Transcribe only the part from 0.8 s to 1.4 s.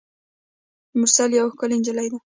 مرسل